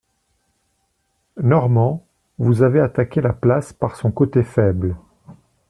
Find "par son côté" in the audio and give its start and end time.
3.71-4.41